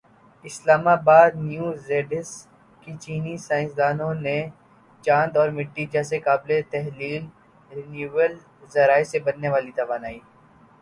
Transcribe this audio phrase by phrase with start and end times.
[0.45, 4.37] اسلام آبادنیو زڈیسکچینی سائنسدانوں نے
[5.05, 7.23] چاند اور مٹی جیسے قابلِ تحلیل
[7.71, 8.33] رینیوایبل
[8.73, 10.19] ذرائع سے بننے والی توانائی